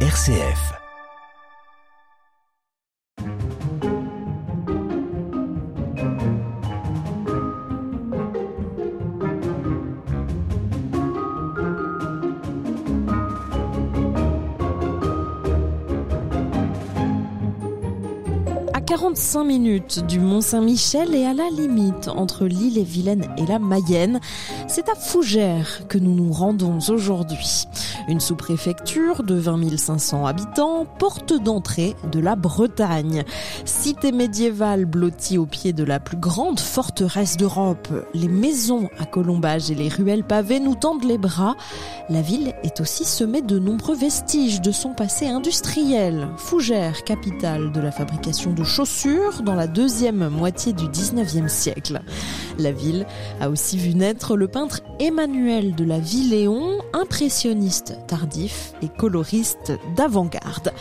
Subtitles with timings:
[0.00, 0.85] RCF.
[19.06, 23.60] À 45 minutes du Mont-Saint-Michel et à la limite entre l'île et Vilaine et la
[23.60, 24.18] Mayenne,
[24.66, 27.68] c'est à Fougères que nous nous rendons aujourd'hui.
[28.08, 33.22] Une sous-préfecture de 20 500 habitants, porte d'entrée de la Bretagne.
[33.64, 37.88] Cité médiévale blottie au pied de la plus grande forteresse d'Europe.
[38.12, 41.54] Les maisons à colombage et les ruelles pavées nous tendent les bras.
[42.08, 46.28] La ville est aussi semée de nombreux vestiges de son passé industriel.
[46.36, 48.95] Fougères, capitale de la fabrication de chaussures
[49.42, 52.00] dans la deuxième moitié du 19e siècle.
[52.58, 53.04] La ville
[53.40, 60.72] a aussi vu naître le peintre Emmanuel de la Villéon, impressionniste tardif et coloriste d'avant-garde.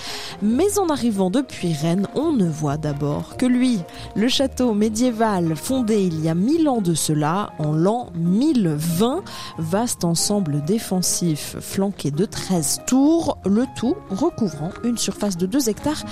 [0.41, 3.79] Mais en arrivant depuis Rennes, on ne voit d'abord que lui.
[4.15, 9.23] Le château médiéval fondé il y a mille ans de cela, en l'an 1020,
[9.57, 16.05] vaste ensemble défensif flanqué de 13 tours, le tout recouvrant une surface de 2 hectares.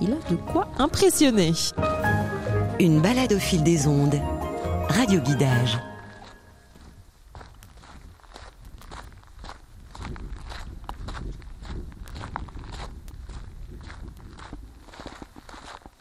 [0.00, 1.52] Il a de quoi impressionner.
[2.80, 4.20] Une balade au fil des ondes.
[4.88, 5.78] Radio Guidage.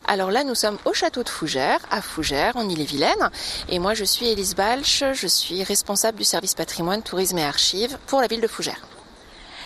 [0.05, 3.31] Alors là, nous sommes au château de Fougères, à Fougères, en Ille-et-Vilaine.
[3.67, 7.97] Et moi, je suis Élise Balch, je suis responsable du service patrimoine, tourisme et archives
[8.05, 8.92] pour la ville de Fougères.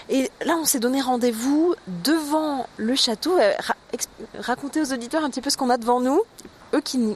[0.09, 3.37] Et là, on s'est donné rendez-vous devant le château.
[3.37, 3.53] Euh,
[4.39, 6.21] racontez aux auditeurs un petit peu ce qu'on a devant nous.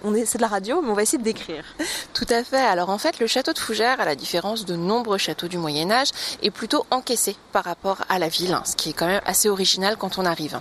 [0.04, 1.64] On est, c'est de la radio, mais on va essayer de décrire.
[2.14, 2.58] Tout à fait.
[2.58, 5.92] Alors en fait, le château de Fougères, à la différence de nombreux châteaux du Moyen
[5.92, 6.09] Âge,
[6.42, 9.98] est plutôt encaissé par rapport à la ville, ce qui est quand même assez original
[9.98, 10.59] quand on arrive.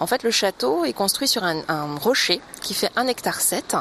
[0.00, 3.76] En fait, le château est construit sur un, un rocher qui fait 1 hectare 7.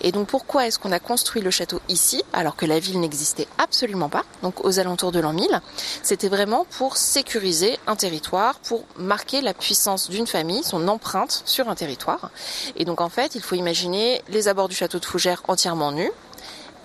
[0.00, 3.48] Et donc pourquoi est-ce qu'on a construit le château ici, alors que la ville n'existait
[3.58, 5.60] absolument pas, donc aux alentours de l'an 1000
[6.02, 11.68] C'était vraiment pour sécuriser un territoire, pour marquer la puissance d'une famille, son empreinte sur
[11.68, 12.30] un territoire.
[12.76, 16.10] Et donc en fait, il faut imaginer les abords du château de Fougères entièrement nus,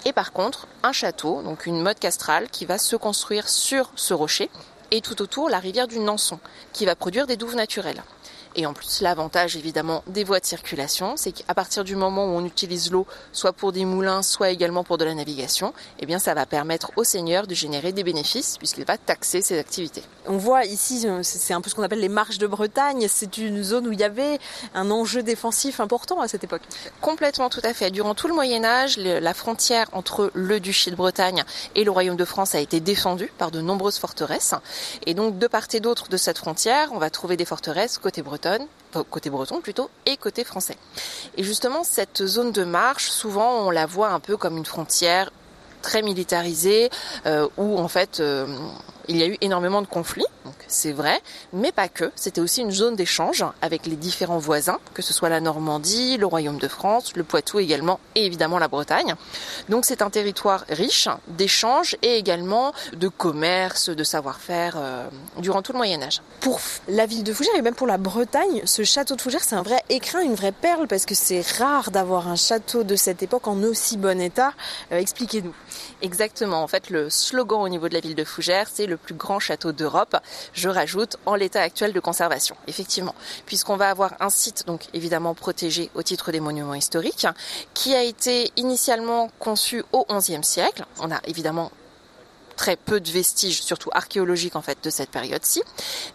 [0.05, 4.13] et par contre un château, donc une mode castrale qui va se construire sur ce
[4.13, 4.49] rocher
[4.91, 6.39] et tout autour la rivière du Nanson
[6.73, 8.01] qui va produire des douves naturelles.
[8.59, 12.29] Et en plus, l'avantage évidemment des voies de circulation, c'est qu'à partir du moment où
[12.29, 16.17] on utilise l'eau, soit pour des moulins, soit également pour de la navigation, eh bien
[16.17, 20.01] ça va permettre au seigneur de générer des bénéfices puisqu'il va taxer ses activités.
[20.25, 23.07] On voit ici, euh, c'est un peu ce qu'on appelle les marches de Bretagne.
[23.07, 24.39] C'est une zone où il y avait
[24.73, 26.63] un enjeu défensif important à cette époque.
[26.99, 27.91] Complètement, tout à fait.
[27.91, 31.43] Durant tout le Moyen Âge, la frontière entre le duché de Bretagne
[31.75, 34.55] et le royaume de France a été défendue par de nombreuses forteresses.
[35.05, 38.23] Et donc, de part et d'autre de cette frontière, on va trouver des forteresses côté
[39.09, 40.77] côté breton plutôt, et côté français.
[41.35, 45.31] Et justement, cette zone de marche, souvent, on la voit un peu comme une frontière
[45.81, 46.89] très militarisée,
[47.25, 48.47] euh, où en fait, euh,
[49.07, 51.21] il y a eu énormément de conflits, donc c'est vrai,
[51.53, 52.11] mais pas que.
[52.15, 56.25] C'était aussi une zone d'échange avec les différents voisins, que ce soit la Normandie, le
[56.25, 59.15] Royaume de France, le Poitou également, et évidemment la Bretagne.
[59.69, 65.07] Donc c'est un territoire riche d'échanges et également de commerce, de savoir-faire euh,
[65.39, 66.21] durant tout le Moyen Âge.
[66.41, 69.55] Pour la ville de Fougères et même pour la Bretagne, ce château de Fougères, c'est
[69.55, 73.23] un vrai écrin, une vraie perle, parce que c'est rare d'avoir un château de cette
[73.23, 74.53] époque en aussi bon état.
[74.91, 75.53] Euh, Expliquez-nous.
[76.01, 76.61] Exactement.
[76.61, 79.39] En fait, le slogan au niveau de la ville de Fougères, c'est le plus grand
[79.39, 80.17] château d'Europe.
[80.53, 82.55] Je rajoute en l'état actuel de conservation.
[82.67, 83.15] Effectivement,
[83.45, 87.27] puisqu'on va avoir un site donc évidemment protégé au titre des monuments historiques,
[87.73, 90.85] qui a été initialement conçu au XIe siècle.
[90.99, 91.71] On a évidemment
[92.57, 95.61] très peu de vestiges, surtout archéologiques en fait, de cette période-ci.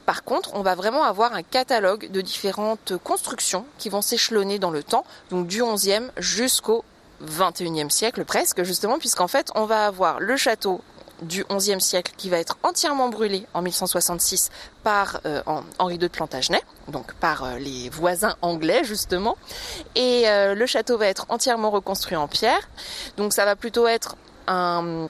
[0.05, 4.71] Par contre, on va vraiment avoir un catalogue de différentes constructions qui vont s'échelonner dans
[4.71, 6.85] le temps, donc du 11e jusqu'au
[7.25, 10.83] 21e siècle presque, justement, puisqu'en fait, on va avoir le château
[11.23, 14.51] du 11e siècle qui va être entièrement brûlé en 1166
[14.83, 15.43] par euh,
[15.79, 19.37] Henri II de Plantagenet, donc par euh, les voisins anglais justement.
[19.95, 22.69] Et euh, le château va être entièrement reconstruit en pierre.
[23.17, 24.17] Donc ça va plutôt être
[24.47, 25.09] un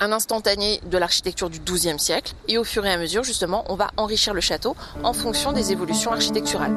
[0.00, 3.76] un instantané de l'architecture du XIIe siècle et au fur et à mesure justement on
[3.76, 4.74] va enrichir le château
[5.04, 6.74] en fonction des évolutions architecturales.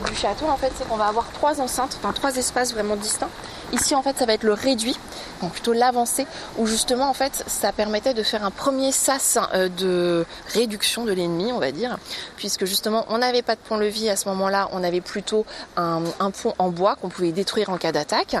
[0.00, 3.28] Du château, en fait, c'est qu'on va avoir trois enceintes, enfin trois espaces vraiment distincts.
[3.72, 4.98] Ici, en fait, ça va être le réduit,
[5.40, 6.26] donc plutôt l'avancé,
[6.58, 11.12] où justement, en fait, ça permettait de faire un premier sas euh, de réduction de
[11.12, 11.98] l'ennemi, on va dire,
[12.36, 16.30] puisque justement, on n'avait pas de pont-levis à ce moment-là, on avait plutôt un, un
[16.30, 18.36] pont en bois qu'on pouvait détruire en cas d'attaque.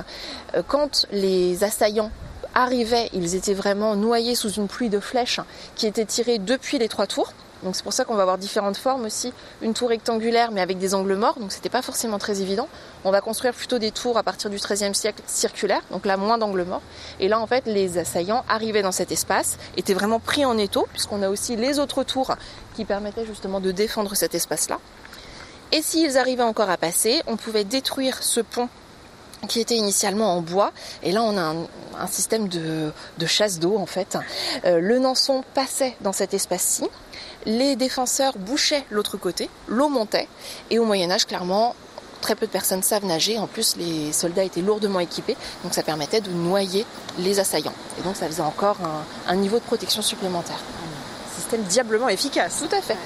[0.54, 2.10] Euh, quand les assaillants
[2.54, 5.40] arrivaient, ils étaient vraiment noyés sous une pluie de flèches
[5.76, 7.32] qui étaient tirées depuis les trois tours.
[7.62, 9.32] Donc c'est pour ça qu'on va avoir différentes formes aussi.
[9.62, 12.68] Une tour rectangulaire mais avec des angles morts, donc c'était pas forcément très évident.
[13.04, 16.38] On va construire plutôt des tours à partir du XIIIe siècle circulaires, donc là moins
[16.38, 16.82] d'angles morts.
[17.18, 20.86] Et là en fait les assaillants arrivaient dans cet espace, étaient vraiment pris en étau,
[20.92, 22.34] puisqu'on a aussi les autres tours
[22.74, 24.78] qui permettaient justement de défendre cet espace-là.
[25.72, 28.68] Et s'ils arrivaient encore à passer, on pouvait détruire ce pont
[29.48, 30.72] qui était initialement en bois.
[31.02, 31.54] Et là, on a
[31.98, 34.18] un, système de, de chasse d'eau, en fait.
[34.64, 36.84] Euh, le Nanson passait dans cet espace-ci.
[37.46, 39.48] Les défenseurs bouchaient l'autre côté.
[39.68, 40.28] L'eau montait.
[40.70, 41.74] Et au Moyen-Âge, clairement,
[42.20, 43.38] très peu de personnes savent nager.
[43.38, 45.36] En plus, les soldats étaient lourdement équipés.
[45.64, 46.84] Donc, ça permettait de noyer
[47.18, 47.74] les assaillants.
[47.98, 50.58] Et donc, ça faisait encore un, un niveau de protection supplémentaire.
[50.58, 52.58] Un système diablement efficace.
[52.58, 52.98] Tout à fait.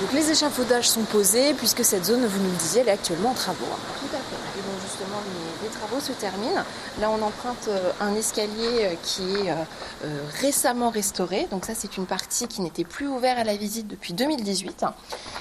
[0.00, 3.30] Donc les échafaudages sont posés puisque cette zone, vous nous le disiez, elle est actuellement
[3.30, 3.66] en travaux.
[3.66, 4.58] Tout à fait.
[4.58, 6.64] Et donc justement, les, les travaux se terminent.
[7.00, 11.46] Là, on emprunte euh, un escalier euh, qui est euh, récemment restauré.
[11.50, 14.86] Donc ça, c'est une partie qui n'était plus ouverte à la visite depuis 2018.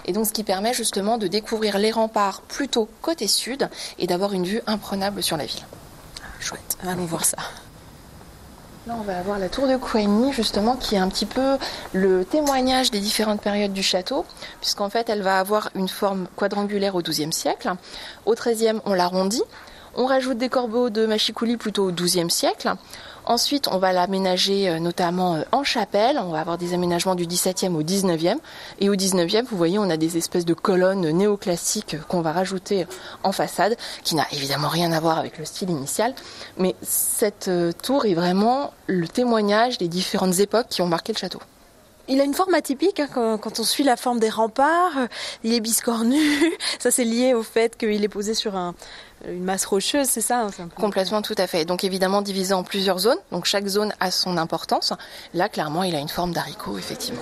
[0.05, 4.33] Et donc ce qui permet justement de découvrir les remparts plutôt côté sud et d'avoir
[4.33, 5.65] une vue imprenable sur la ville.
[6.41, 7.37] Chouette, allons voir ça.
[8.87, 11.57] Là, on va avoir la tour de Coigny, justement, qui est un petit peu
[11.91, 14.25] le témoignage des différentes périodes du château,
[14.61, 17.71] puisqu'en fait, elle va avoir une forme quadrangulaire au XIIe siècle.
[18.25, 19.43] Au XIIIe, on l'arrondit.
[19.95, 22.73] On rajoute des corbeaux de machicoulis plutôt au XIIe siècle.
[23.29, 26.17] Ensuite, on va l'aménager euh, notamment euh, en chapelle.
[26.19, 28.41] On va avoir des aménagements du XVIIe au XIXe.
[28.79, 32.87] Et au XIXe, vous voyez, on a des espèces de colonnes néoclassiques qu'on va rajouter
[33.21, 36.15] en façade, qui n'a évidemment rien à voir avec le style initial.
[36.57, 41.19] Mais cette euh, tour est vraiment le témoignage des différentes époques qui ont marqué le
[41.19, 41.39] château.
[42.11, 45.07] Il a une forme atypique hein, quand, quand, on suit la forme des remparts.
[45.43, 46.19] Il est biscornu.
[46.79, 48.73] Ça, c'est lié au fait qu'il est posé sur un,
[49.27, 50.63] une masse rocheuse, c'est ça hein, peu...
[50.75, 51.65] Complètement, tout à fait.
[51.65, 53.17] Donc évidemment divisé en plusieurs zones.
[53.31, 54.93] Donc chaque zone a son importance.
[55.33, 57.21] Là, clairement, il a une forme d'haricot, effectivement.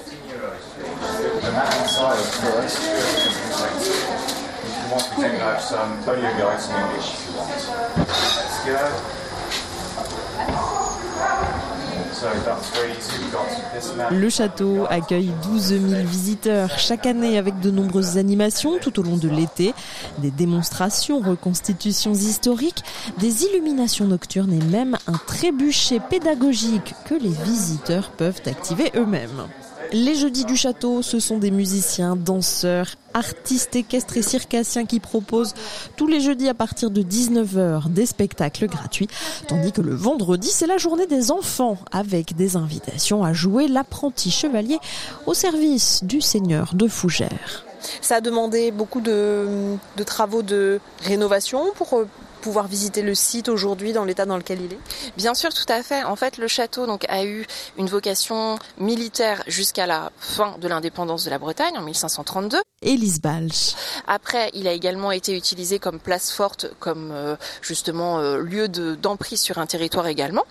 [14.12, 19.18] Le château accueille 12 000 visiteurs chaque année avec de nombreuses animations tout au long
[19.18, 19.74] de l'été,
[20.20, 22.84] des démonstrations, reconstitutions historiques,
[23.20, 29.48] des illuminations nocturnes et même un trébuchet pédagogique que les visiteurs peuvent activer eux-mêmes.
[29.94, 35.54] Les jeudis du château, ce sont des musiciens, danseurs, artistes équestres et circassiens qui proposent
[35.96, 39.08] tous les jeudis à partir de 19h des spectacles gratuits,
[39.48, 44.30] tandis que le vendredi, c'est la journée des enfants avec des invitations à jouer l'apprenti
[44.30, 44.78] chevalier
[45.26, 47.66] au service du seigneur de Fougères.
[48.02, 49.48] Ça a demandé beaucoup de,
[49.96, 52.06] de travaux de rénovation pour
[52.38, 54.80] pouvoir visiter le site aujourd'hui dans l'état dans lequel il est
[55.18, 56.04] Bien sûr, tout à fait.
[56.04, 57.46] En fait, le château donc a eu
[57.78, 62.60] une vocation militaire jusqu'à la fin de l'indépendance de la Bretagne en 1532.
[62.82, 63.74] Élise Balch.
[64.06, 69.42] Après, il a également été utilisé comme place forte, comme euh, justement euh, lieu d'emprise
[69.42, 70.44] sur un territoire également.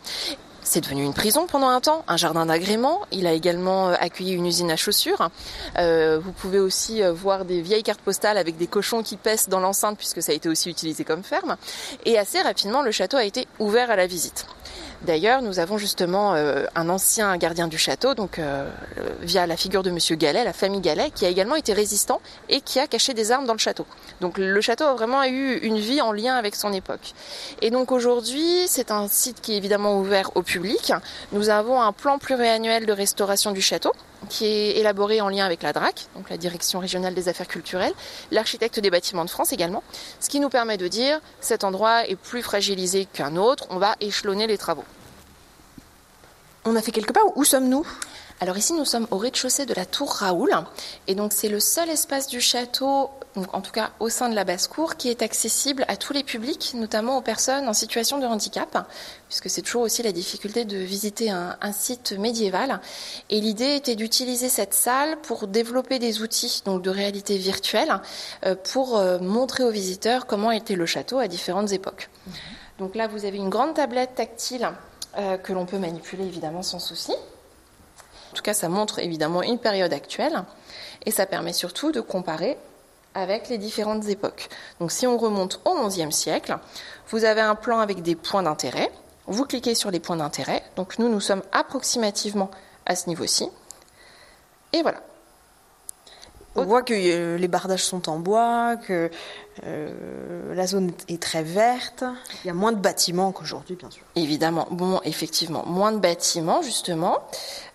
[0.68, 3.02] C'est devenu une prison pendant un temps, un jardin d'agrément.
[3.12, 5.30] Il a également accueilli une usine à chaussures.
[5.78, 9.60] Euh, vous pouvez aussi voir des vieilles cartes postales avec des cochons qui pèsent dans
[9.60, 11.56] l'enceinte puisque ça a été aussi utilisé comme ferme.
[12.04, 14.46] Et assez rapidement, le château a été ouvert à la visite.
[15.06, 18.68] D'ailleurs, nous avons justement euh, un ancien gardien du château, donc euh,
[19.20, 22.60] via la figure de Monsieur Gallet, la famille Gallet, qui a également été résistant et
[22.60, 23.86] qui a caché des armes dans le château.
[24.20, 27.14] Donc le château a vraiment eu une vie en lien avec son époque.
[27.62, 30.92] Et donc aujourd'hui, c'est un site qui est évidemment ouvert au public.
[31.30, 33.92] Nous avons un plan pluriannuel de restauration du château
[34.28, 37.92] qui est élaboré en lien avec la DRAC, donc la Direction régionale des affaires culturelles,
[38.32, 39.84] l'architecte des bâtiments de France également,
[40.18, 43.94] ce qui nous permet de dire cet endroit est plus fragilisé qu'un autre, on va
[44.00, 44.84] échelonner les travaux.
[46.68, 47.86] On a fait quelque part Où sommes-nous?
[48.40, 50.50] Alors ici, nous sommes au rez-de-chaussée de la tour Raoul,
[51.06, 53.08] et donc c'est le seul espace du château
[53.52, 56.72] en tout cas au sein de la basse-cour, qui est accessible à tous les publics,
[56.74, 58.90] notamment aux personnes en situation de handicap,
[59.28, 62.80] puisque c'est toujours aussi la difficulté de visiter un, site médiéval.
[63.30, 68.00] Et l'idée était d'utiliser cette salle pour développer des outils donc de réalité virtuelle
[68.44, 72.08] euh, pour euh, montrer aux visiteurs comment était le château à différentes époques.
[72.78, 74.70] Donc là, vous avez une grande tablette tactile
[75.18, 77.12] euh, que l'on peut manipuler évidemment sans souci.
[77.12, 80.44] En tout cas, ça montre évidemment une période actuelle
[81.04, 82.58] et ça permet surtout de comparer
[83.14, 84.48] avec les différentes époques.
[84.78, 86.58] Donc si on remonte au XIe siècle,
[87.08, 88.90] vous avez un plan avec des points d'intérêt.
[89.26, 90.62] Vous cliquez sur les points d'intérêt.
[90.76, 92.50] Donc nous, nous sommes approximativement
[92.84, 93.48] à ce niveau-ci.
[94.72, 95.00] Et voilà.
[96.56, 99.10] On voit que euh, les bardages sont en bois, que
[99.64, 102.04] euh, la zone est très verte.
[102.44, 104.02] Il y a moins de bâtiments qu'aujourd'hui, bien sûr.
[104.14, 104.68] Évidemment.
[104.70, 107.18] Bon, effectivement, moins de bâtiments, justement.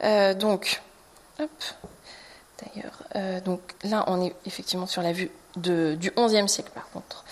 [0.04, 0.82] Euh, donc.
[1.40, 7.26] D'ailleurs, donc là, on est effectivement sur la vue du XIe siècle, par contre.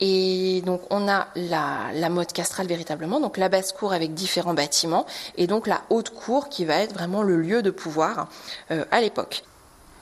[0.00, 4.54] Et donc on a la, la, mode castrale véritablement, donc la basse cour avec différents
[4.54, 5.06] bâtiments,
[5.36, 8.26] et donc la haute cour qui va être vraiment le lieu de pouvoir
[8.68, 9.44] à l'époque.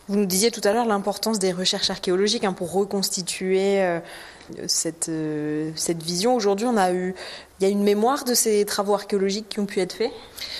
[0.09, 4.01] Vous nous disiez tout à l'heure l'importance des recherches archéologiques hein, pour reconstituer euh,
[4.67, 6.35] cette, euh, cette vision.
[6.35, 7.15] Aujourd'hui, on a eu,
[7.61, 10.11] il y a une mémoire de ces travaux archéologiques qui ont pu être faits?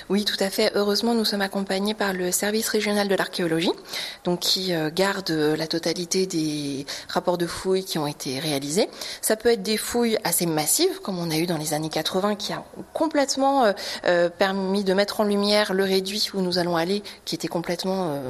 [0.07, 0.71] Oui, tout à fait.
[0.75, 3.73] Heureusement, nous sommes accompagnés par le service régional de l'archéologie,
[4.23, 8.87] donc qui euh, garde la totalité des rapports de fouilles qui ont été réalisés.
[9.21, 12.35] Ça peut être des fouilles assez massives, comme on a eu dans les années 80,
[12.35, 13.73] qui a complètement
[14.37, 18.21] permis de mettre en lumière le réduit où nous allons aller, qui était complètement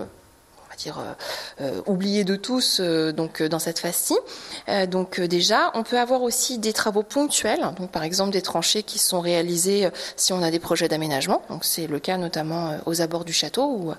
[0.76, 1.14] dire euh,
[1.62, 4.18] euh, oublié de tous euh, donc dans cette phase-ci.
[4.88, 9.00] donc déjà, on peut avoir aussi des travaux ponctuels, donc par exemple des tranchées qui
[9.00, 11.42] sont réalisées si on a des projets d'aménagement.
[11.50, 13.94] Donc c'est le cas notamment aux abords du château où,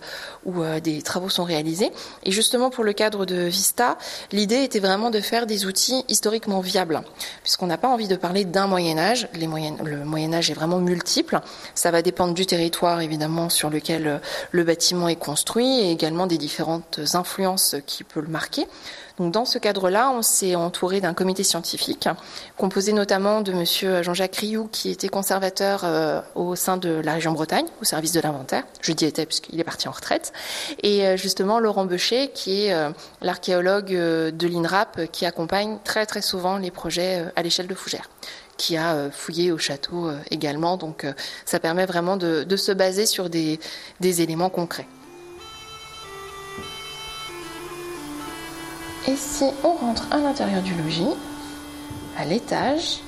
[0.44, 1.90] où des travaux sont réalisés.
[2.24, 3.98] Et justement pour le cadre de Vista,
[4.30, 7.02] l'idée était vraiment de faire des outils historiquement viables,
[7.42, 9.28] puisqu'on n'a pas envie de parler d'un Moyen Âge.
[9.34, 11.40] Les moyen, le Moyen Âge est vraiment multiple.
[11.74, 16.38] Ça va dépendre du territoire évidemment sur lequel le bâtiment est construit et également des
[16.38, 16.71] différents
[17.14, 18.66] influences qui peuvent le marquer.
[19.18, 22.08] Donc dans ce cadre-là, on s'est entouré d'un comité scientifique
[22.56, 27.32] composé notamment de monsieur Jean-Jacques Rioux qui était conservateur euh, au sein de la région
[27.32, 28.64] Bretagne au service de l'inventaire.
[28.80, 30.32] Je dis était puisqu'il est parti en retraite
[30.82, 36.22] et euh, justement Laurent Beucher qui est euh, l'archéologue de l'INRAP qui accompagne très très
[36.22, 38.08] souvent les projets à l'échelle de Fougères
[38.56, 40.76] qui a fouillé au château également.
[40.76, 41.06] Donc
[41.44, 43.58] ça permet vraiment de, se baser sur des
[44.00, 44.86] éléments concrets.
[49.08, 51.10] Et si on rentre à l'intérieur du logis,
[52.16, 53.00] à l'étage,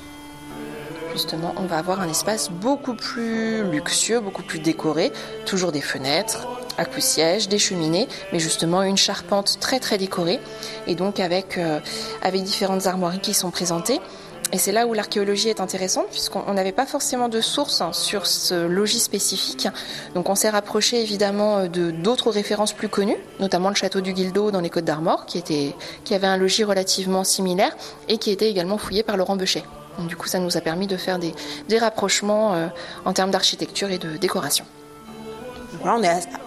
[1.12, 5.12] justement, on va avoir un espace beaucoup plus luxueux, beaucoup plus décoré,
[5.46, 6.48] toujours des fenêtres,
[6.78, 10.40] à coups-sièges, des cheminées, mais justement une charpente très très décorée,
[10.88, 11.78] et donc avec, euh,
[12.22, 14.00] avec différentes armoiries qui sont présentées.
[14.52, 18.26] Et c'est là où l'archéologie est intéressante, puisqu'on n'avait pas forcément de sources hein, sur
[18.26, 19.68] ce logis spécifique.
[20.14, 24.12] Donc on s'est rapproché évidemment euh, de d'autres références plus connues, notamment le château du
[24.12, 25.42] Guildo dans les Côtes d'Armor, qui,
[26.12, 27.76] avait un logis relativement similaire
[28.08, 29.64] et qui était également fouillé par Laurent Beuchet.
[29.98, 31.34] Donc, du coup, ça nous a permis de faire des,
[31.68, 32.66] des rapprochements euh,
[33.04, 34.64] en termes d'architecture et de décoration.
[35.80, 36.43] Voilà, on est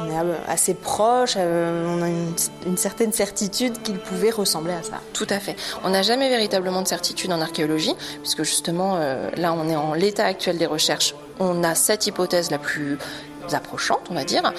[0.00, 5.00] on est assez proche, euh, on a une, certaine certitude qu'il pouvait ressembler à ça.
[5.12, 5.56] Tout à fait.
[5.84, 9.94] On n'a jamais véritablement de certitude en archéologie, puisque justement, euh, là, on est en
[9.94, 11.14] l'état actuel des recherches.
[11.38, 12.98] On a cette hypothèse la plus
[13.52, 14.52] approchante, on va dire.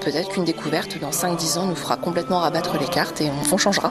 [0.00, 3.90] Peut-être qu'une découverte dans 5-10 ans nous fera complètement rabattre les cartes et on changera.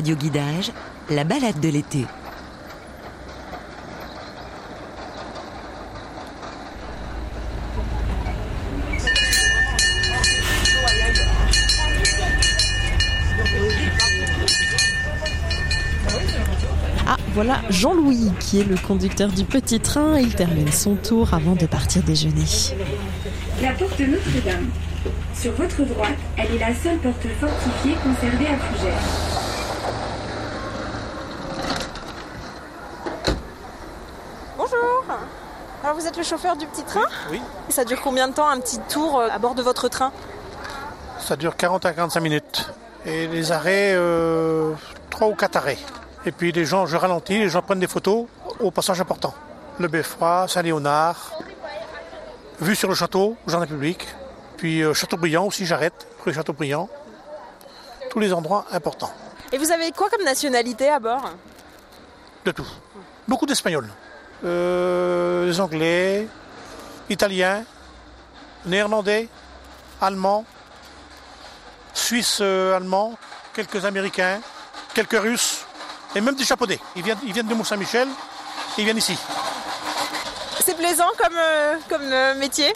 [0.00, 0.72] Radio Guidage,
[1.10, 2.06] la balade de l'été.
[17.06, 20.18] Ah, voilà Jean-Louis qui est le conducteur du petit train.
[20.18, 22.46] Il termine son tour avant de partir déjeuner.
[23.60, 24.70] La porte de Notre-Dame.
[25.34, 29.30] Sur votre droite, elle est la seule porte fortifiée conservée à Fougères.
[35.99, 37.40] vous êtes le chauffeur du petit train Oui.
[37.68, 40.12] Et ça dure combien de temps un petit tour euh, à bord de votre train
[41.20, 42.68] Ça dure 40 à 45 minutes.
[43.06, 44.72] Et les arrêts, euh,
[45.10, 45.78] 3 ou 4 arrêts.
[46.26, 48.26] Et puis les gens, je ralentis, les gens prennent des photos
[48.58, 49.32] au passage important.
[49.78, 51.38] Le Beffroi, Saint-Léonard,
[52.60, 54.08] vue sur le château, jardin public.
[54.56, 56.88] puis euh, Châteaubriand aussi, j'arrête, rue Châteaubriand.
[58.10, 59.12] Tous les endroits importants.
[59.52, 61.22] Et vous avez quoi comme nationalité à bord?
[62.44, 62.66] De tout.
[63.28, 63.88] Beaucoup d'Espagnols.
[64.44, 66.26] Euh, les Anglais,
[67.10, 67.64] Italiens,
[68.64, 69.28] Néerlandais,
[70.00, 70.44] Allemands,
[71.92, 73.18] Suisses euh, allemands,
[73.54, 74.40] quelques Américains,
[74.94, 75.64] quelques Russes
[76.14, 76.78] et même des Japonais.
[76.96, 79.16] Ils viennent, ils viennent de Mont-Saint-Michel et ils viennent ici.
[80.64, 82.72] C'est plaisant comme, euh, comme métier?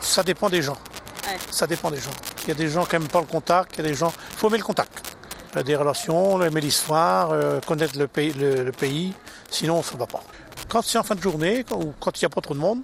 [0.00, 0.78] Ça dépend des gens.
[1.26, 1.38] Ouais.
[1.50, 2.10] Ça dépend des gens.
[2.42, 4.12] Il y a des gens qui n'aiment pas le contact, il y a des gens.
[4.32, 5.11] Il faut aimer le contact.
[5.54, 9.12] A des relations, aimer l'histoire, euh, connaître le pays, le, pays.
[9.50, 10.22] Sinon, ça ne va pas.
[10.68, 12.80] Quand c'est en fin de journée, ou quand il n'y a pas trop de monde,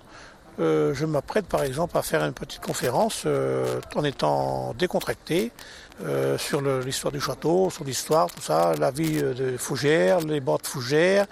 [0.61, 5.53] euh, je m'apprête par exemple à faire une petite conférence euh, en étant décontracté
[6.05, 10.41] euh, sur l'histoire du château, sur l'histoire, tout ça, la vie euh, de Fougères, les
[10.41, 11.27] bords de Fougères,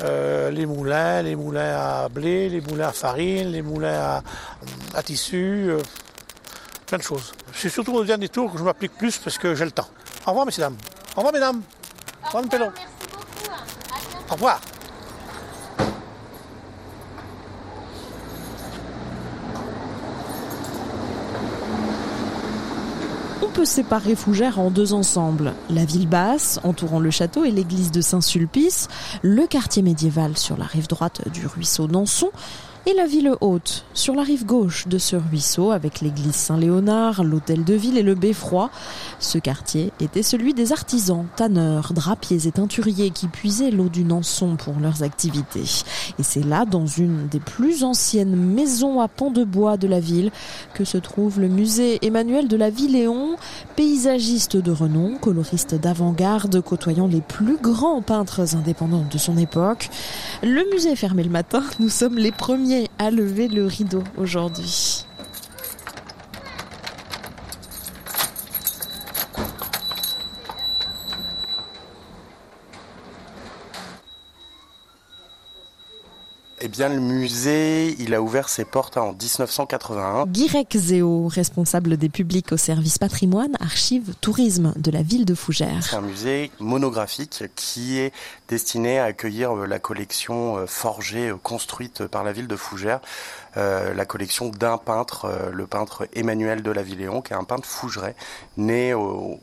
[0.00, 4.22] euh, les moulins, les moulins à blé, les moulins à farine, les moulins à,
[4.94, 5.78] à tissu, euh,
[6.86, 7.32] plein de choses.
[7.52, 9.88] C'est surtout au dernier tour que je m'applique plus parce que j'ai le temps.
[10.28, 10.76] Au revoir, messieurs, dames.
[11.14, 11.62] Au revoir, mesdames.
[12.22, 12.48] Au revoir, M.
[12.50, 12.66] Pello.
[14.28, 14.60] Au revoir.
[23.40, 25.54] On peut séparer Fougères en deux ensembles.
[25.70, 28.88] La ville basse, entourant le château, et l'église de Saint-Sulpice,
[29.22, 32.30] le quartier médiéval sur la rive droite du ruisseau d'Anson,
[32.88, 37.62] et la ville haute, sur la rive gauche de ce ruisseau, avec l'église Saint-Léonard, l'hôtel
[37.62, 38.70] de ville et le beffroi.
[39.18, 44.56] Ce quartier était celui des artisans, tanneurs, drapiers et teinturiers qui puisaient l'eau du Nanson
[44.56, 45.64] pour leurs activités.
[46.18, 50.00] Et c'est là, dans une des plus anciennes maisons à pans de bois de la
[50.00, 50.30] ville,
[50.72, 53.36] que se trouve le musée Emmanuel de la Villéon,
[53.76, 59.90] paysagiste de renom, coloriste d'avant-garde, côtoyant les plus grands peintres indépendants de son époque.
[60.42, 65.04] Le musée est fermé le matin, nous sommes les premiers à lever le rideau aujourd'hui.
[76.60, 80.26] Eh bien, le musée, il a ouvert ses portes en 1981.
[80.26, 85.82] Guirec Zéo, responsable des publics au service patrimoine, archives, tourisme de la ville de Fougères.
[85.82, 88.12] C'est un musée monographique qui est
[88.48, 93.00] destiné à accueillir euh, la collection euh, forgée, euh, construite par la ville de Fougères,
[93.56, 97.66] euh, la collection d'un peintre, le peintre Emmanuel de la Villéon, qui est un peintre
[97.66, 98.14] fougerais,
[98.56, 99.40] né au,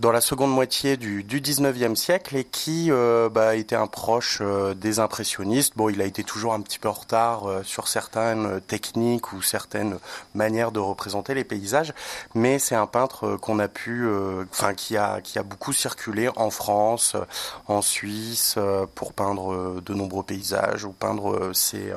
[0.00, 4.38] dans la seconde moitié du, du 19e siècle et qui euh, bah, était un proche
[4.40, 5.74] euh, des impressionnistes.
[5.76, 9.42] Bon, il a été toujours un petit peu en retard euh, sur certaines techniques ou
[9.42, 9.98] certaines
[10.34, 11.92] manières de représenter les paysages,
[12.34, 14.08] mais c'est un peintre qu'on a pu,
[14.50, 17.16] enfin qui a qui a beaucoup circulé en France,
[17.68, 18.58] en Suisse
[18.94, 21.92] pour peindre de nombreux paysages ou peindre ses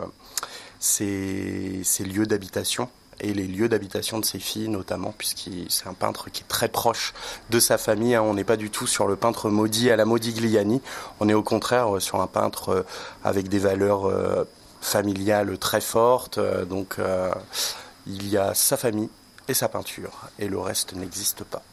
[2.00, 6.42] lieux d'habitation et les lieux d'habitation de ses filles notamment, puisqu'il c'est un peintre qui
[6.42, 7.14] est très proche
[7.50, 8.16] de sa famille.
[8.16, 8.22] hein.
[8.22, 10.82] On n'est pas du tout sur le peintre maudit à la Modigliani,
[11.20, 12.84] on est au contraire euh, sur un peintre euh,
[13.24, 14.44] avec des valeurs euh,
[14.82, 16.40] familiales très fortes.
[16.70, 16.98] Donc
[18.06, 19.10] il y a sa famille
[19.48, 21.64] et sa peinture, et le reste n'existe pas.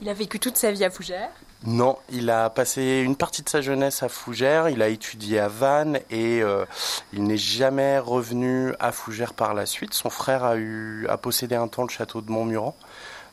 [0.00, 1.32] Il a vécu toute sa vie à Fougères.
[1.66, 5.48] Non, il a passé une partie de sa jeunesse à Fougères, il a étudié à
[5.48, 6.66] Vannes et euh,
[7.14, 9.94] il n'est jamais revenu à Fougères par la suite.
[9.94, 12.76] Son frère a, eu, a possédé un temps le château de Montmuran.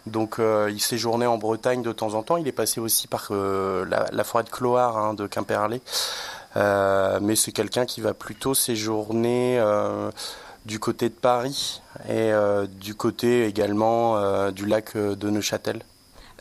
[0.06, 2.38] Donc euh, il séjournait en Bretagne de temps en temps.
[2.38, 5.82] Il est passé aussi par euh, la, la forêt de Cloire hein, de Quimperlé.
[6.56, 9.62] Mais c'est quelqu'un qui va plutôt séjourner
[10.66, 12.32] du côté de Paris et
[12.80, 15.82] du côté également du lac de Neuchâtel.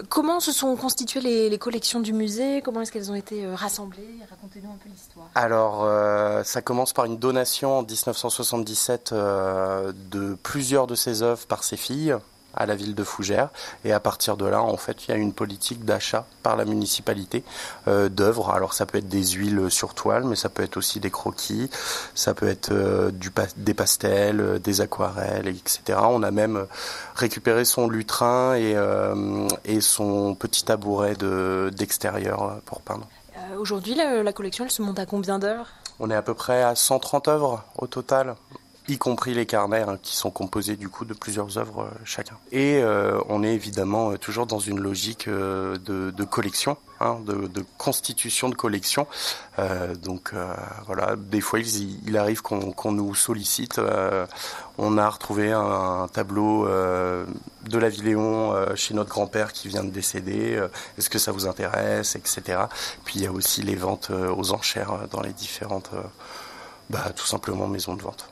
[0.08, 2.62] Comment se sont constituées les, collections du musée?
[2.62, 4.08] Comment est-ce qu'elles ont été euh, rassemblées?
[4.28, 5.28] Racontez-nous un peu l'histoire.
[5.34, 11.46] Alors, euh, ça commence par une donation en 1977 euh, de plusieurs de ses œuvres
[11.46, 12.14] par ses filles
[12.54, 13.48] à la ville de Fougères.
[13.84, 16.64] Et à partir de là, en fait, il y a une politique d'achat par la
[16.64, 17.44] municipalité
[17.88, 18.50] euh, d'œuvres.
[18.50, 21.70] Alors, ça peut être des huiles sur toile, mais ça peut être aussi des croquis,
[22.14, 25.98] ça peut être euh, du des pastels, euh, des aquarelles, etc.
[26.02, 26.66] On a même
[27.14, 28.76] récupéré son lutrin et,
[29.64, 33.06] et son petit tabouret de- d'extérieur pour peindre.
[33.58, 35.66] Aujourd'hui, la, la collection, elle se monte à combien d'heures?
[35.98, 38.34] On est à peu près à 130 œuvres au total,
[38.90, 42.36] y compris les carnets hein, qui sont composés du coup de plusieurs œuvres euh, chacun.
[42.50, 48.48] Et euh, on est évidemment euh, toujours dans une logique de, collection, hein, de, constitution
[48.48, 49.06] de collection.
[50.02, 50.32] Donc
[50.86, 53.80] voilà, des fois il, arrive qu'on nous sollicite.
[54.78, 60.62] on a retrouvé un, tableau de la Villéon chez notre grand-père qui vient de décéder.
[60.96, 62.62] Est-ce que ça vous intéresse, etc.
[63.04, 65.90] Puis il y a aussi les ventes aux enchères dans les différentes,
[66.88, 68.29] bah, tout simplement maisons de vente.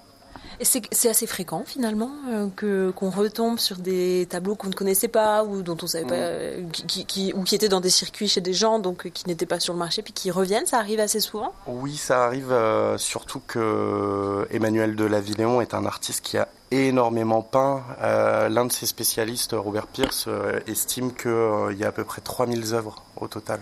[0.61, 5.45] C'est assez fréquent finalement euh, que qu'on retombe sur des tableaux qu'on ne connaissait pas
[5.45, 8.41] ou dont on savait pas, euh, qui, qui, ou qui étaient dans des circuits chez
[8.41, 10.67] des gens donc euh, qui n'étaient pas sur le marché puis qui reviennent.
[10.67, 11.53] Ça arrive assez souvent?
[11.67, 12.55] Oui, ça arrive
[12.97, 17.83] surtout que Emmanuel de Lavilléon est un artiste qui a énormément peint.
[18.01, 20.29] L'un de ses spécialistes, Robert Pierce,
[20.67, 23.61] estime qu'il y a à peu près 3000 œuvres au total.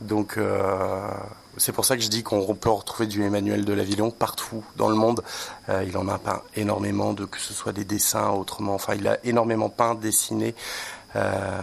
[0.00, 1.10] Donc euh,
[1.56, 4.88] c'est pour ça que je dis qu'on peut retrouver du Emmanuel de Lavillon partout dans
[4.88, 5.22] le monde.
[5.68, 8.74] Euh, il en a peint énormément, de que ce soit des dessins, autrement.
[8.74, 10.54] Enfin, il a énormément peint, dessiné.
[11.16, 11.60] Euh,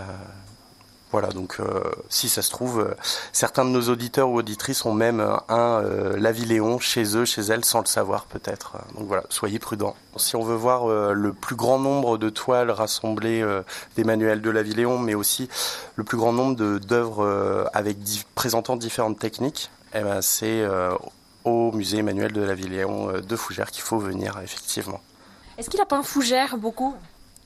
[1.16, 2.94] voilà, donc euh, si ça se trouve, euh,
[3.32, 7.64] certains de nos auditeurs ou auditrices ont même un euh, Lavilléon chez eux, chez elles,
[7.64, 8.74] sans le savoir peut-être.
[8.98, 9.96] Donc voilà, soyez prudents.
[10.18, 13.46] Si on veut voir le plus grand nombre de toiles rassemblées
[13.96, 15.48] d'Emmanuel de Lavilléon, mais aussi
[15.96, 17.98] le plus grand nombre d'œuvres avec
[18.34, 20.66] présentant différentes techniques, eh ben, c'est
[21.46, 25.00] au musée Emmanuel de Lavilléon de Fougères qu'il faut venir effectivement.
[25.58, 26.94] Est-ce qu'il a peint Fougères beaucoup?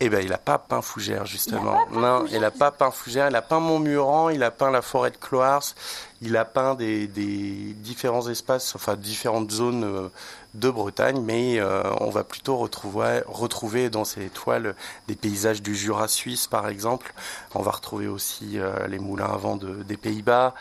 [0.01, 1.77] Eh ben, il a pas peint Fougère, justement.
[1.91, 3.27] non, il a pas peint Fougère.
[3.27, 5.75] Il a peint Montmurant, il a peint la forêt de Cloars,
[6.21, 10.09] il a peint des, différents espaces, enfin différentes zones euh,
[10.53, 14.73] de Bretagne, mais euh, on va plutôt retrouver, retrouver dans ces toiles
[15.09, 17.13] des paysages du Jura suisse, par exemple.
[17.53, 20.53] On va retrouver aussi euh, les moulins à vent des Pays-Bas.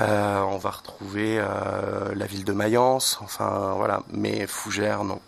[0.00, 5.20] on va retrouver la ville de Mayence, enfin voilà, mais Fougère, non.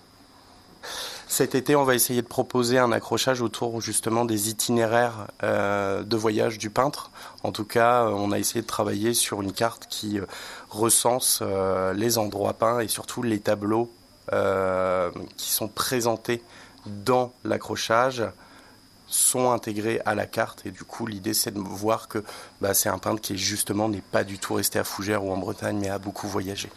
[1.28, 6.16] Cet été, on va essayer de proposer un accrochage autour justement des itinéraires euh, de
[6.16, 7.10] voyage du peintre.
[7.42, 10.26] En tout cas, euh, on a essayé de travailler sur une carte qui euh,
[10.70, 11.42] recense
[11.94, 13.90] les endroits peints et surtout les tableaux
[15.36, 16.42] qui sont présentés
[16.86, 18.24] dans l'accrochage
[19.06, 22.24] sont intégrés à la carte et du coup l'idée c'est de voir que
[22.60, 25.36] bah, c'est un peintre qui justement n'est pas du tout resté à Fougères ou en
[25.36, 26.68] Bretagne mais a beaucoup voyagé.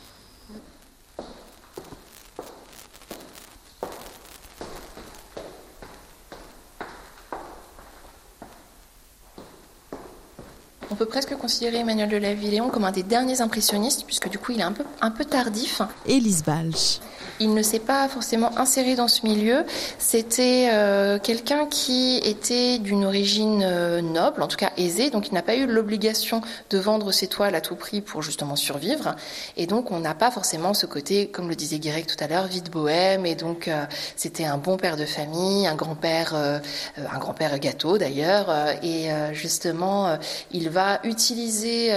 [11.00, 14.60] Peut presque considérer Emmanuel de Lavilléon comme un des derniers impressionnistes, puisque du coup il
[14.60, 15.82] est un peu, un peu tardif.
[16.06, 17.00] Élise Balch.
[17.42, 19.64] Il ne s'est pas forcément inséré dans ce milieu.
[19.98, 25.34] C'était euh, quelqu'un qui était d'une origine euh, noble, en tout cas aisée, donc il
[25.34, 29.16] n'a pas eu l'obligation de vendre ses toiles à tout prix pour justement survivre.
[29.56, 32.46] Et donc on n'a pas forcément ce côté, comme le disait Guirec tout à l'heure,
[32.48, 33.26] vide bohème.
[33.26, 33.86] Et donc euh,
[34.18, 38.54] c'était un bon père de famille, un grand-père, un grand-père gâteau d'ailleurs.
[38.84, 40.18] et justement,
[40.52, 41.94] il va utiliser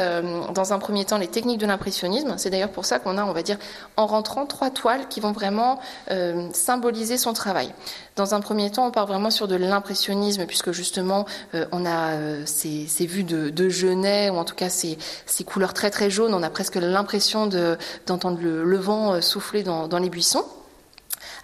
[0.54, 2.34] dans un premier temps les techniques de l'impressionnisme.
[2.36, 3.58] C'est d'ailleurs pour ça qu'on a, on va dire,
[3.96, 7.72] en rentrant trois toiles qui vont vraiment euh, symboliser son travail.
[8.16, 12.12] Dans un premier temps, on part vraiment sur de l'impressionnisme, puisque justement, euh, on a
[12.12, 16.34] euh, ces, vues de, Genet, ou en tout cas ces, ces, couleurs très très jaunes.
[16.34, 20.44] On a presque l'impression d'entendre le, vent souffler dans les buissons.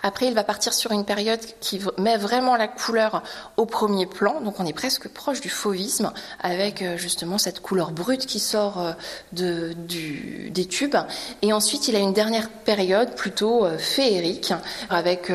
[0.03, 3.23] Après, il va partir sur une période qui met vraiment la couleur
[3.57, 4.41] au premier plan.
[4.41, 8.95] Donc, on est presque proche du fauvisme avec euh, justement cette couleur brute qui sort
[9.33, 10.97] euh, des tubes.
[11.43, 14.53] Et ensuite, il a une dernière période plutôt euh, féerique
[14.89, 15.31] avec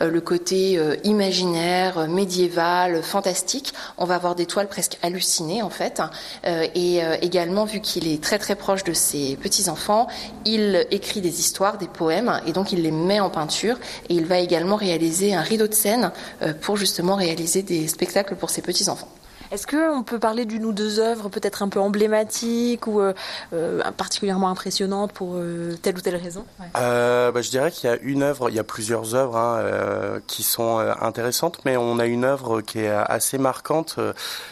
[0.00, 3.72] le côté imaginaire, médiéval, fantastique.
[3.96, 6.02] On va avoir des toiles presque hallucinées en fait.
[6.44, 10.08] Et également, vu qu'il est très très proche de ses petits enfants,
[10.44, 14.26] il écrit des histoires, des poèmes, et donc il les met en peinture et il
[14.26, 18.62] va également réaliser un rideau de scène euh, pour justement réaliser des spectacles pour ses
[18.62, 19.08] petits-enfants.
[19.50, 23.14] Est-ce qu'on peut parler d'une ou deux œuvres peut-être un peu emblématiques ou euh,
[23.52, 25.36] euh, particulièrement impressionnantes pour
[25.82, 26.44] telle ou telle raison?
[26.74, 30.42] Bah, Je dirais qu'il y a une œuvre, il y a plusieurs œuvres hein, qui
[30.42, 33.98] sont intéressantes, mais on a une œuvre qui est assez marquante.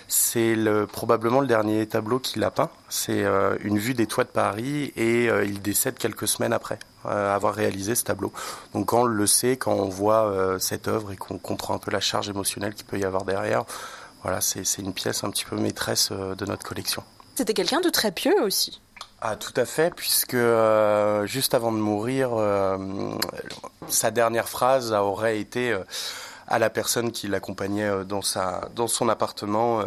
[0.08, 0.56] C'est
[0.92, 2.70] probablement le dernier tableau qu'il a peint.
[2.88, 3.24] C'est
[3.62, 6.78] une vue des toits de Paris et il décède quelques semaines après.
[7.08, 8.32] Euh, avoir réalisé ce tableau.
[8.74, 11.78] Donc quand on le sait, quand on voit euh, cette œuvre et qu'on comprend un
[11.78, 13.64] peu la charge émotionnelle qu'il peut y avoir derrière,
[14.22, 17.02] voilà, c'est une pièce un petit peu maîtresse euh, de notre collection.
[17.34, 18.80] C'était quelqu'un de très pieux aussi.
[19.20, 20.36] Ah, tout à fait, puisque
[21.24, 22.30] juste avant de mourir,
[23.88, 25.76] sa dernière phrase aurait été
[26.46, 28.20] à la personne qui l'accompagnait dans,
[28.74, 29.82] dans son appartement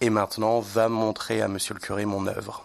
[0.00, 2.64] Et maintenant, va montrer à monsieur le curé mon œuvre.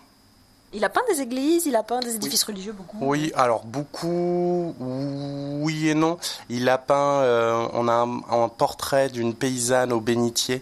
[0.76, 2.98] Il a peint des églises, il a peint des édifices religieux beaucoup.
[3.00, 6.18] Oui, alors beaucoup, oui et non.
[6.50, 10.62] Il a peint, euh, on a un, portrait d'une paysanne au bénitier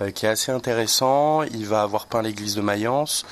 [0.00, 1.44] euh, qui est assez intéressant.
[1.44, 3.24] Il va avoir peint l'église de Mayence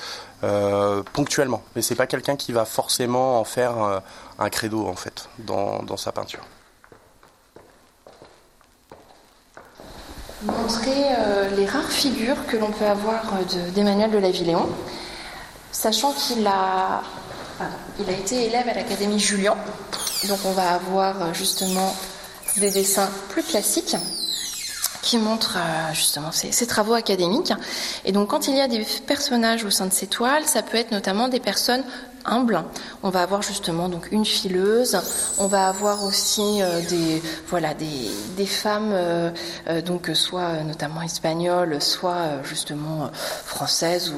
[0.45, 4.01] euh, ponctuellement, mais c'est pas quelqu'un qui va forcément en faire
[4.39, 6.45] un credo en fait dans, dans sa peinture.
[10.43, 11.03] Montrer
[11.57, 13.23] les rares figures que l'on peut avoir
[13.75, 14.69] d'Emmanuel de, de Lavilléon
[15.73, 17.01] sachant qu'il a,
[18.07, 19.57] été élève à l'Académie Julian.
[20.27, 21.93] Donc on va avoir euh, justement
[22.57, 23.97] des dessins plus classiques
[25.01, 27.51] qui montrent euh, justement ces, travaux académiques.
[28.05, 30.77] Et donc quand il y a des personnages au sein de ces toiles, ça peut
[30.77, 31.83] être notamment des personnes
[32.25, 32.63] humbles.
[33.03, 34.97] On va avoir justement donc une fileuse.
[35.37, 39.31] On va avoir aussi euh, des voilà des, femmes euh,
[39.85, 44.13] donc soit notamment espagnoles, soit justement françaises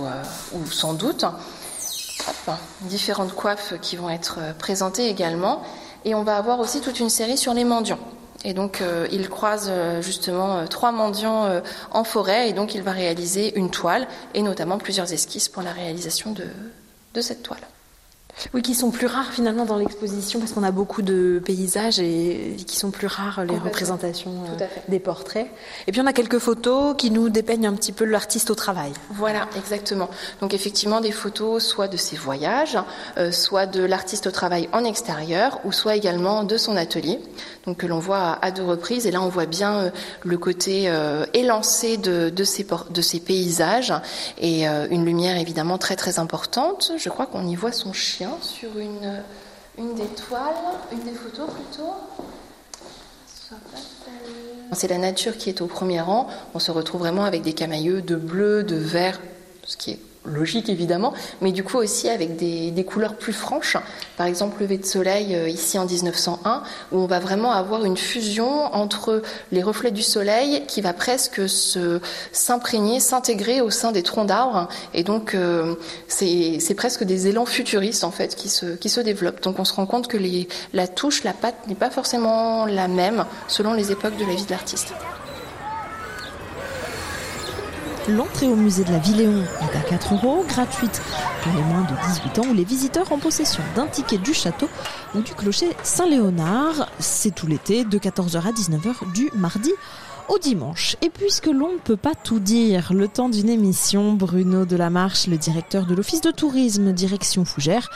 [0.53, 1.25] ou, sans doute.
[2.81, 5.61] différentes coiffes qui vont être présentées également.
[6.05, 7.99] Et on va avoir aussi toute une série sur les mendiants.
[8.45, 12.83] Et donc, euh, il croise euh, justement euh, trois mendiants en forêt, et donc il
[12.83, 16.33] va réaliser une toile, et notamment plusieurs esquisses pour la réalisation
[17.13, 17.61] de cette toile.
[18.53, 22.57] Oui, qui sont plus rares finalement dans l'exposition parce qu'on a beaucoup de paysages et
[22.67, 25.47] qui sont plus rares les représentations euh, des portraits.
[25.87, 28.91] Et puis on a quelques photos qui nous dépeignent un petit peu l'artiste au travail.
[29.11, 30.09] Voilà, exactement.
[30.41, 32.77] Donc effectivement des photos soit de ses voyages,
[33.17, 37.19] euh, soit de l'artiste au travail en extérieur, ou soit également de son atelier.
[37.65, 39.07] Donc que l'on voit à deux reprises.
[39.07, 39.89] Et là on voit bien euh,
[40.23, 40.91] le côté
[41.33, 43.93] élancé de, de, ces, de ces paysages
[44.39, 46.91] et une lumière évidemment très très importante.
[46.97, 49.23] Je crois qu'on y voit son chien sur une,
[49.77, 50.53] une des toiles,
[50.91, 51.93] une des photos plutôt.
[54.73, 56.27] C'est la nature qui est au premier rang.
[56.53, 59.19] On se retrouve vraiment avec des camailleux de bleu, de vert,
[59.63, 63.77] ce qui est logique évidemment, mais du coup aussi avec des, couleurs plus franches.
[64.17, 67.97] Par exemple, lever de soleil euh, ici en 1901, où on va vraiment avoir une
[67.97, 71.99] fusion entre les reflets du soleil qui va presque se
[72.31, 75.75] s'imprégner, s'intégrer au sein des troncs d'arbres, et donc euh,
[76.07, 79.41] c'est presque des élans futuristes en fait qui se, qui se développent.
[79.41, 80.17] Donc on se rend compte que
[80.73, 84.45] la touche, la patte n'est pas forcément la même selon les époques de la vie
[84.45, 84.93] de l'artiste.
[88.07, 91.01] L'entrée au musée de la Villéon est à 4 euros, gratuite
[91.41, 94.69] pour les moins de 18 ans ou les visiteurs en possession d'un ticket du château
[95.15, 96.87] ou du clocher Saint-Léonard.
[96.99, 99.71] C'est tout l'été de 14h à 19h du mardi
[100.29, 100.95] au dimanche.
[101.01, 105.37] Et puisque l'on ne peut pas tout dire, le temps d'une émission, Bruno Delamarche, le
[105.37, 107.89] directeur de l'Office de tourisme direction Fougères,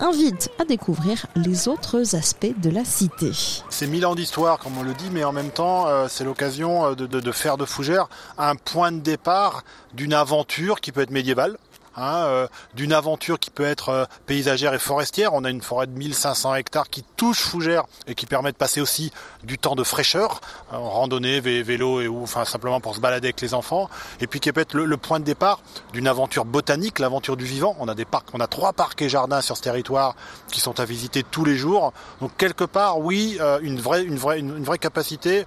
[0.00, 3.32] invite à découvrir les autres aspects de la cité.
[3.68, 6.86] C'est mille ans d'histoire, comme on le dit, mais en même temps, euh, c'est l'occasion
[6.86, 9.64] euh, de, de faire de Fougères un point de départ
[9.94, 11.56] d'une aventure qui peut être médiévale,
[11.94, 15.34] Hein, euh, d'une aventure qui peut être euh, paysagère et forestière.
[15.34, 18.80] On a une forêt de 1500 hectares qui touche Fougères et qui permet de passer
[18.80, 19.12] aussi
[19.44, 20.40] du temps de fraîcheur,
[20.72, 23.90] euh, en randonnée, vélo et ou enfin simplement pour se balader avec les enfants.
[24.20, 25.60] Et puis qui peut être le, point de départ
[25.92, 27.76] d'une aventure botanique, l'aventure du vivant.
[27.78, 30.16] On a des parcs, on a trois parcs et jardins sur ce territoire
[30.50, 31.92] qui sont à visiter tous les jours.
[32.22, 35.44] Donc quelque part, oui, une une vraie capacité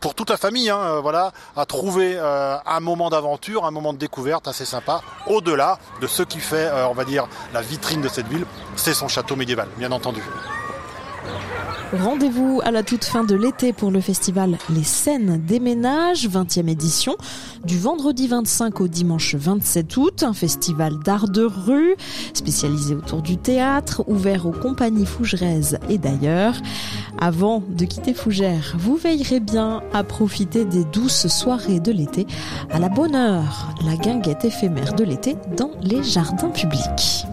[0.00, 3.92] pour toute la famille, hein, euh, voilà, à trouver euh, un moment d'aventure, un moment
[3.92, 8.00] de découverte assez sympa, au-delà de ce qui fait, euh, on va dire, la vitrine
[8.00, 10.22] de cette ville, c'est son château médiéval, bien entendu.
[11.92, 16.68] Rendez-vous à la toute fin de l'été pour le festival Les Scènes des Ménages, 20e
[16.68, 17.16] édition,
[17.64, 21.96] du vendredi 25 au dimanche 27 août, un festival d'art de rue
[22.34, 26.56] spécialisé autour du théâtre, ouvert aux compagnies fougeraises et d'ailleurs.
[27.18, 32.26] Avant de quitter Fougères, vous veillerez bien à profiter des douces soirées de l'été,
[32.70, 37.24] à la bonne heure, la guinguette éphémère de l'été dans les jardins publics.